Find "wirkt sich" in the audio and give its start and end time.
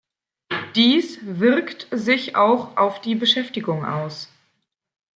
1.21-2.35